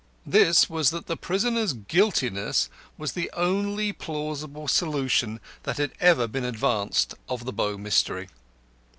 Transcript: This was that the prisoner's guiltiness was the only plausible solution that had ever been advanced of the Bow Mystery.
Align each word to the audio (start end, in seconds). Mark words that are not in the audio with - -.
This 0.25 0.67
was 0.67 0.89
that 0.89 1.05
the 1.05 1.15
prisoner's 1.15 1.73
guiltiness 1.73 2.71
was 2.97 3.11
the 3.11 3.29
only 3.35 3.93
plausible 3.93 4.67
solution 4.67 5.39
that 5.61 5.77
had 5.77 5.91
ever 5.99 6.27
been 6.27 6.43
advanced 6.43 7.13
of 7.29 7.45
the 7.45 7.53
Bow 7.53 7.77
Mystery. 7.77 8.27